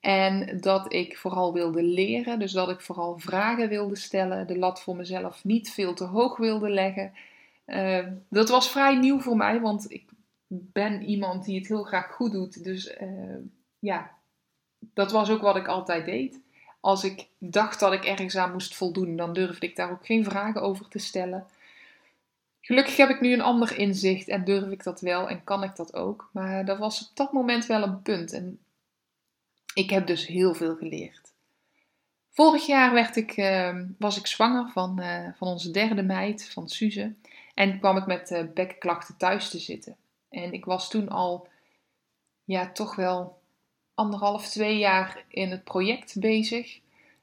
[0.01, 2.39] En dat ik vooral wilde leren.
[2.39, 4.47] Dus dat ik vooral vragen wilde stellen.
[4.47, 7.13] De lat voor mezelf niet veel te hoog wilde leggen.
[7.67, 10.05] Uh, dat was vrij nieuw voor mij, want ik
[10.47, 12.65] ben iemand die het heel graag goed doet.
[12.65, 13.09] Dus eh,
[13.81, 14.11] ja,
[14.79, 16.41] dat was ook wat ik altijd deed
[16.81, 20.25] als ik dacht dat ik ergens aan moest voldoen, dan durfde ik daar ook geen
[20.25, 21.47] vragen over te stellen.
[22.61, 25.77] Gelukkig heb ik nu een ander inzicht en durf ik dat wel en kan ik
[25.77, 26.31] dat ook.
[26.33, 28.59] Maar dat was op dat moment wel een punt en
[29.75, 31.33] ik heb dus heel veel geleerd.
[32.31, 36.69] Vorig jaar werd ik, uh, was ik zwanger van, uh, van onze derde meid, van
[36.69, 37.15] Suze.
[37.55, 39.97] En kwam ik met uh, bekkenklachten thuis te zitten.
[40.29, 41.49] En ik was toen al,
[42.45, 43.40] ja, toch wel
[44.01, 46.81] anderhalf, twee jaar in het project bezig.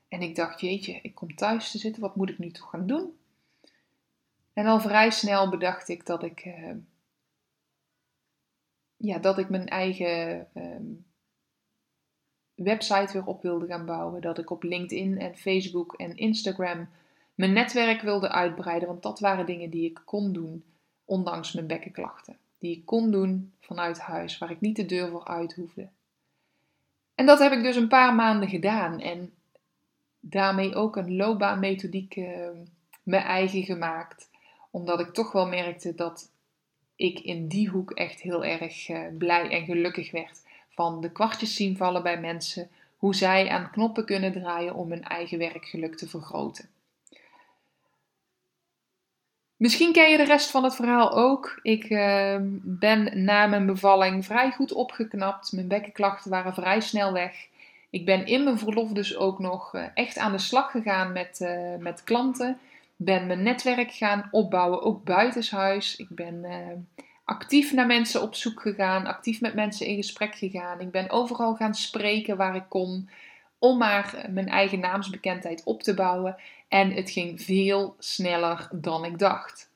[0.08, 2.88] En ik dacht, jeetje, ik kom thuis te zitten, wat moet ik nu toch gaan
[2.88, 3.18] doen?
[4.54, 6.76] En al vrij snel bedacht ik dat ik, uh,
[8.98, 10.80] ja, dat ik mijn eigen uh,
[12.56, 14.22] website weer op wilde gaan bouwen.
[14.22, 16.90] Dat ik op LinkedIn en Facebook en Instagram
[17.36, 18.88] mijn netwerk wilde uitbreiden.
[18.88, 20.64] Want dat waren dingen die ik kon doen,
[21.06, 22.38] ondanks mijn bekkenklachten.
[22.58, 25.90] Die ik kon doen vanuit huis, waar ik niet de deur voor uit hoefde.
[27.18, 29.00] En dat heb ik dus een paar maanden gedaan.
[29.00, 29.34] En
[30.20, 32.28] daarmee ook een loopbaanmethodiek uh,
[33.04, 34.30] mijn eigen gemaakt.
[34.72, 36.32] Omdat ik toch wel merkte dat
[36.96, 40.42] ik in die hoek echt heel erg uh, blij en gelukkig werd.
[40.70, 42.70] Van de kwartjes zien vallen bij mensen.
[42.98, 46.70] Hoe zij aan knoppen kunnen draaien om hun eigen werkgeluk te vergroten.
[49.58, 51.60] Misschien ken je de rest van het verhaal ook.
[51.62, 55.52] Ik uh, ben na mijn bevalling vrij goed opgeknapt.
[55.52, 57.48] Mijn bekkenklachten waren vrij snel weg.
[57.90, 61.40] Ik ben in mijn verlof dus ook nog uh, echt aan de slag gegaan met,
[61.42, 62.58] uh, met klanten.
[62.96, 65.96] Ben mijn netwerk gaan opbouwen, ook buitenshuis.
[65.96, 66.46] Ik ben
[67.26, 70.80] actief naar mensen op zoek gegaan, actief met mensen in gesprek gegaan.
[70.80, 73.10] Ik ben overal gaan spreken waar ik kon
[73.60, 76.36] om maar mijn eigen naamsbekendheid op te bouwen.
[76.68, 79.70] En het ging veel sneller dan ik dacht.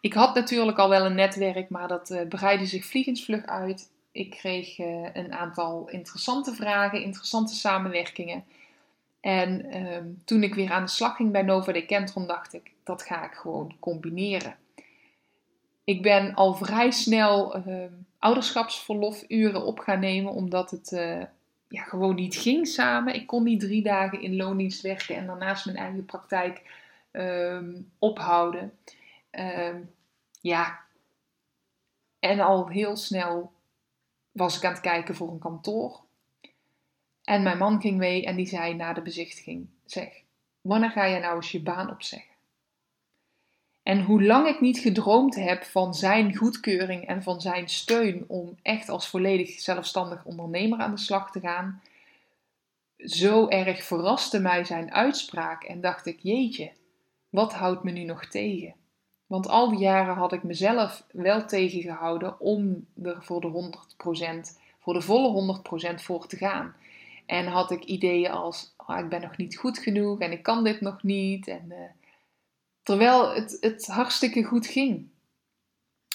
[0.00, 3.90] Ik had natuurlijk al wel een netwerk, maar dat uh, breidde zich vliegensvlug uit.
[4.12, 8.44] Ik kreeg uh, een aantal interessante vragen, interessante samenwerkingen.
[9.20, 13.02] En uh, toen ik weer aan de slag ging bij Nova Decentron, dacht ik, dat
[13.02, 14.56] ga ik gewoon combineren.
[15.84, 21.22] Ik ben al vrij snel ehm, ouderschapsverlofuren op gaan nemen, omdat het eh,
[21.74, 23.14] ja, gewoon niet ging samen.
[23.14, 26.62] Ik kon niet drie dagen in loondienst werken en daarnaast mijn eigen praktijk
[27.12, 28.78] um, ophouden.
[29.30, 29.90] Um,
[30.40, 30.80] ja,
[32.18, 33.52] en al heel snel
[34.32, 36.00] was ik aan het kijken voor een kantoor.
[37.24, 40.22] En mijn man ging mee en die zei na de bezichtiging: Zeg,
[40.60, 42.33] wanneer ga je nou eens je baan opzeggen?
[43.84, 48.58] En hoe lang ik niet gedroomd heb van zijn goedkeuring en van zijn steun om
[48.62, 51.82] echt als volledig zelfstandig ondernemer aan de slag te gaan,
[52.98, 56.72] zo erg verraste mij zijn uitspraak en dacht ik: jeetje,
[57.28, 58.74] wat houdt me nu nog tegen?
[59.26, 63.72] Want al die jaren had ik mezelf wel tegengehouden om er voor de
[64.48, 65.60] 100%, voor de volle
[65.92, 66.74] 100% voor te gaan.
[67.26, 70.64] En had ik ideeën als: oh, ik ben nog niet goed genoeg en ik kan
[70.64, 71.48] dit nog niet.
[71.48, 71.76] En, uh,
[72.84, 75.06] Terwijl het, het hartstikke goed ging.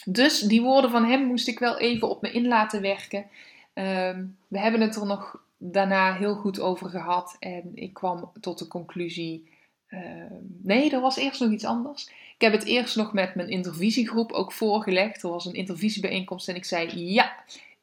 [0.06, 3.26] Dus die woorden van hem moest ik wel even op me in laten werken.
[3.74, 7.36] Ehm, we hebben het er nog daarna heel goed over gehad.
[7.40, 9.50] En ik kwam tot de conclusie.
[9.88, 12.08] Ehm, nee, er was eerst nog iets anders.
[12.08, 15.24] Ik heb het eerst nog met mijn intervisiegroep ook voorgelegd.
[15.24, 17.36] Er was een intervisiebijeenkomst en ik zei: Ja,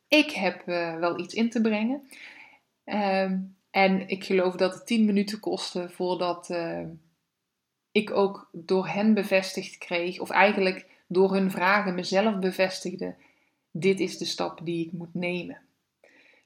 [0.09, 2.09] ik heb uh, wel iets in te brengen.
[2.85, 3.39] Ehm,
[3.71, 6.51] en ik geloof dat het 10 minuten kostte voordat
[7.97, 13.15] ik ook door hen bevestigd kreeg, of eigenlijk door hun vragen mezelf bevestigde:
[13.71, 15.59] dit is de stap die ik moet nemen.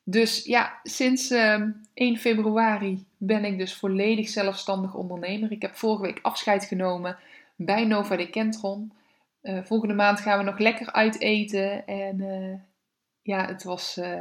[0.04, 5.52] Dus ja, sinds uh, ehm, 1 februari ben ik dus volledig zelfstandig ondernemer.
[5.52, 7.18] Ik heb vorige week afscheid genomen
[7.56, 8.92] bij Nova de Kentron.
[9.42, 11.86] Uh, volgende maand gaan we nog lekker uit eten.
[11.86, 12.54] En uh,
[13.22, 14.20] ja, het was uh,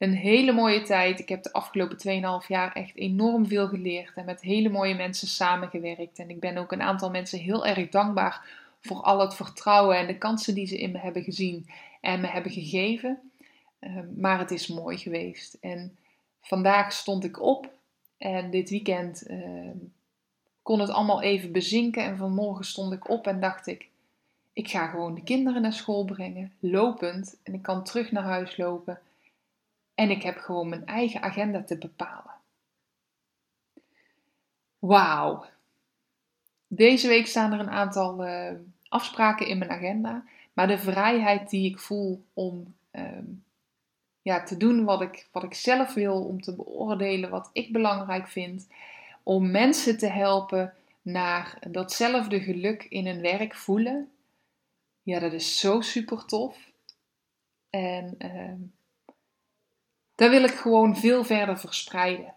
[0.00, 1.20] een hele mooie tijd.
[1.20, 5.28] Ik heb de afgelopen 2,5 jaar echt enorm veel geleerd en met hele mooie mensen
[5.28, 6.18] samengewerkt.
[6.18, 8.44] En ik ben ook een aantal mensen heel erg dankbaar
[8.80, 11.68] voor al het vertrouwen en de kansen die ze in me hebben gezien
[12.00, 13.18] en me hebben gegeven.
[13.78, 15.56] Ehm, maar het is mooi geweest.
[15.60, 15.96] En
[16.40, 17.70] vandaag stond ik op
[18.18, 19.70] en dit weekend uh,
[20.62, 22.04] kon het allemaal even bezinken.
[22.04, 23.88] En vanmorgen stond ik op en dacht ik:
[24.52, 27.36] ik ga gewoon de kinderen naar school brengen, lopend.
[27.42, 28.98] En ik kan terug naar huis lopen.
[30.00, 32.34] En ik heb gewoon mijn eigen agenda te bepalen.
[34.78, 35.44] Wauw.
[36.66, 38.52] Deze week staan er een aantal uh,
[38.88, 40.24] afspraken in mijn agenda.
[40.52, 43.24] Maar de vrijheid die ik voel om ehm,
[44.22, 48.28] ja, te doen wat ik, wat ik zelf wil, om te beoordelen wat ik belangrijk
[48.28, 48.68] vind,
[49.22, 54.10] om mensen te helpen naar datzelfde geluk in hun werk voelen.
[55.02, 56.70] Ja, dat is zo super tof.
[57.70, 58.68] En uh,
[60.20, 62.34] daar wil ik gewoon veel verder verspreiden.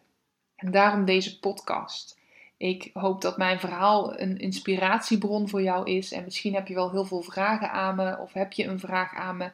[0.56, 2.19] En daarom deze podcast.
[2.58, 6.12] Ik hoop dat mijn verhaal een inspiratiebron voor jou is.
[6.12, 8.17] En misschien heb je wel heel veel vragen aan me.
[8.17, 9.52] Of heb je een vraag aan me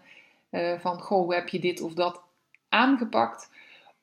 [0.50, 2.22] uh, van, goh, hoe heb je dit of dat
[2.70, 3.50] aangepakt?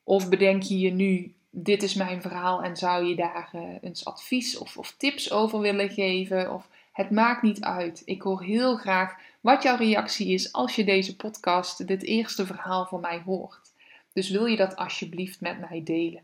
[0.03, 4.05] Of bedenk je je nu, dit is mijn verhaal en zou je daar uh, eens
[4.05, 6.53] advies of, of tips over willen geven?
[6.53, 8.01] Of het maakt niet uit.
[8.05, 12.85] Ik hoor heel graag wat jouw reactie is als je deze podcast, dit eerste verhaal
[12.85, 13.75] van mij hoort.
[14.17, 16.23] Dus wil je dat alsjeblieft met mij delen?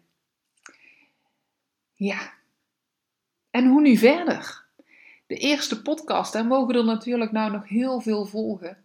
[1.93, 2.33] Ja.
[3.51, 4.65] En hoe nu verder?
[5.27, 8.77] De eerste podcast, daar mogen er natuurlijk nou nog heel veel volgen.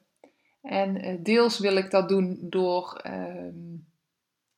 [0.63, 3.77] En eh, deels wil ik dat doen door ehm,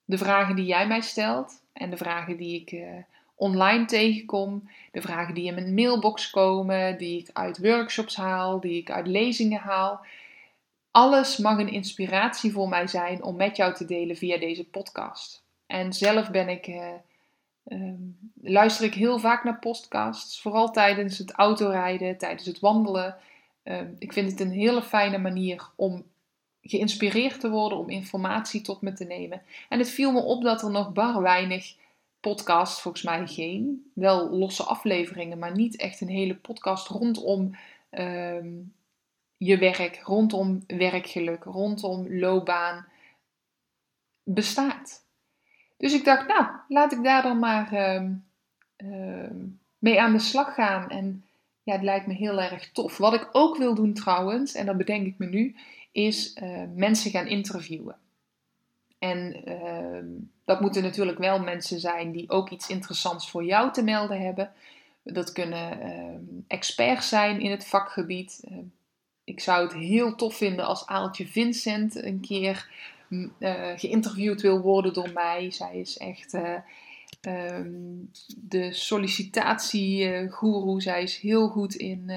[0.05, 3.03] de vragen die jij mij stelt en de vragen die ik uh,
[3.35, 8.77] online tegenkom, de vragen die in mijn mailbox komen, die ik uit workshops haal, die
[8.77, 10.05] ik uit lezingen haal.
[10.91, 15.43] Alles mag een inspiratie voor mij zijn om met jou te delen via deze podcast.
[15.67, 16.89] En zelf ben ik, uh,
[17.65, 23.17] um, luister ik heel vaak naar podcasts, vooral tijdens het autorijden, tijdens het wandelen.
[23.65, 26.05] Um, ik vind het een hele fijne manier om
[26.63, 29.43] geïnspireerd te worden, om informatie tot me te nemen.
[29.69, 31.75] En het viel me op dat er nog bar weinig
[32.21, 37.57] podcast, volgens mij geen, wel losse afleveringen, maar niet echt een hele podcast rondom
[37.91, 38.73] um,
[39.43, 42.87] je werk, rondom werkgeluk, rondom loopbaan
[44.23, 45.05] bestaat.
[45.77, 48.25] Dus ik dacht, nou, laat ik daar dan maar um,
[48.77, 50.91] um, mee aan de slag gaan.
[50.91, 51.25] En
[51.63, 52.97] ja, het lijkt me heel erg tof.
[52.97, 55.57] Wat ik ook wil doen trouwens, en dat bedenk ik me nu,
[55.93, 57.97] is uh, mensen gaan interviewen.
[58.99, 63.83] En uh, dat moeten natuurlijk wel mensen zijn die ook iets interessants voor jou te
[63.83, 64.53] melden hebben.
[65.03, 68.45] Dat kunnen experts zijn in het vakgebied.
[69.31, 72.69] Ehm, ik zou het heel tof vinden als Aaltje Vincent een keer
[73.09, 73.25] uh,
[73.77, 75.51] geïnterviewd wil worden door mij.
[75.51, 80.83] Zij is echt um, de sollicitatiegoeroe.
[80.83, 82.11] Zij is heel goed in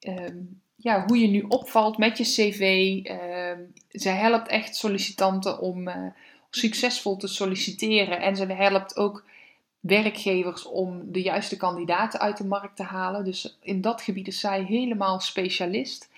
[0.00, 2.60] um, ja, hoe je nu opvalt met je cv.
[3.10, 3.52] Uh,
[3.88, 6.06] zij helpt echt sollicitanten om uh,
[6.50, 8.20] succesvol te solliciteren.
[8.20, 9.24] En ze helpt ook
[9.86, 13.24] werkgevers om de juiste kandidaten uit de markt te halen.
[13.24, 16.08] Dus in dat gebied is zij helemaal specialist.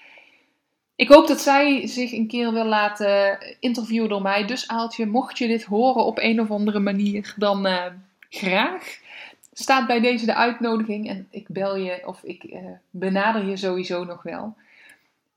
[0.96, 4.46] Ik hoop dat zij zich een keer wil laten interviewen door mij.
[4.46, 7.84] Dus Aaltje, mocht je dit horen op een of andere manier, dan uh,
[8.30, 8.98] graag
[9.52, 12.58] staat bij deze de uitnodiging en ik bel je of ik uh,
[12.90, 14.56] benader je sowieso nog wel.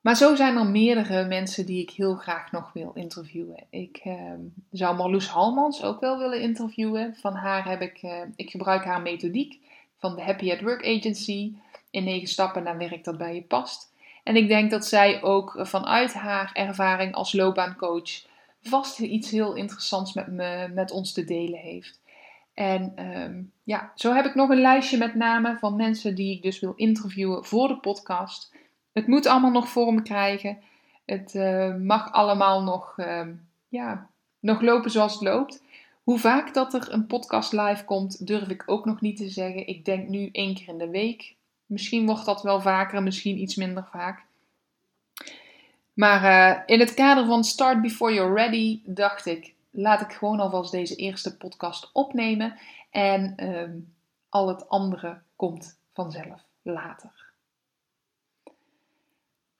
[0.01, 3.63] Maar zo zijn er meerdere mensen die ik heel graag nog wil interviewen.
[3.69, 4.33] Ik uh,
[4.71, 7.15] zou Marloes Halmans ook wel willen interviewen.
[7.15, 9.59] Van haar heb ik, uh, ik gebruik haar methodiek
[9.97, 11.53] van de Happy at Work Agency.
[11.89, 13.93] In negen stappen naar werk dat bij je past.
[14.23, 18.29] En ik denk dat zij ook vanuit haar ervaring als loopbaancoach
[18.61, 21.99] vast iets heel interessants met, me, met ons te delen heeft.
[22.53, 26.41] En ehm, ja, zo heb ik nog een lijstje met namen van mensen die ik
[26.41, 28.53] dus wil interviewen voor de podcast.
[28.91, 30.57] Het moet allemaal nog vorm krijgen.
[31.05, 33.33] Het uh, mag allemaal nog, ehm,
[33.67, 35.63] ja, nog lopen zoals het loopt.
[36.03, 39.67] Hoe vaak dat er een podcast live komt, durf ik ook nog niet te zeggen.
[39.67, 41.35] Ik denk nu één keer in de week.
[41.65, 44.23] Misschien wordt dat wel vaker, misschien iets minder vaak.
[45.93, 50.39] Maar uh, in het kader van Start Before You're Ready dacht ik, laat ik gewoon
[50.39, 52.57] alvast deze eerste podcast opnemen.
[52.89, 53.77] En ehm,
[54.29, 57.30] al het andere komt vanzelf later.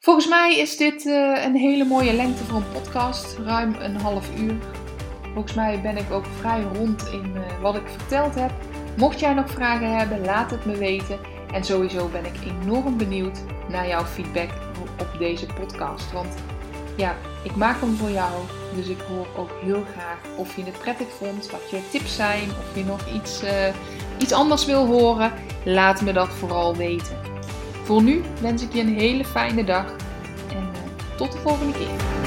[0.04, 4.40] Volgens mij is dit uh, een hele mooie lengte voor een podcast, ruim een half
[4.40, 4.56] uur.
[5.34, 8.52] Volgens mij ben ik ook vrij rond in uh, wat ik verteld heb.
[8.98, 11.20] Mocht jij nog vragen hebben, laat het me weten.
[11.54, 13.40] En sowieso ben ik enorm benieuwd
[13.70, 14.50] naar jouw feedback
[15.00, 16.12] op deze podcast.
[16.12, 16.34] Want
[16.98, 18.32] ja, ik maak hem voor jou.
[18.76, 22.50] Dus ik hoor ook heel graag of je het prettig vond, wat je tips zijn,
[22.50, 23.50] of je nog iets, uh,
[24.18, 25.34] iets anders wil horen.
[25.66, 27.31] Laat me dat vooral weten.
[27.84, 29.86] Voor nu wens ik je een hele fijne dag
[30.50, 32.20] en uh, tot de volgende keer.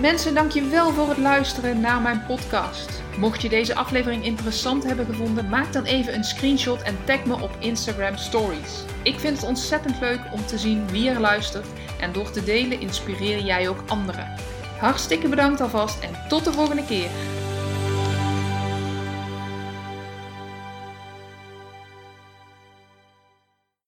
[0.00, 3.02] Mensen, dankjewel voor het luisteren naar mijn podcast.
[3.18, 7.34] Mocht je deze aflevering interessant hebben gevonden, maak dan even een screenshot en tag me
[7.34, 8.84] op Instagram Stories.
[9.02, 11.66] Ik vind het ontzettend leuk om te zien wie er luistert
[12.00, 14.34] en door te delen inspireer jij ook anderen.
[14.78, 17.08] Hartstikke bedankt alvast en tot de volgende keer.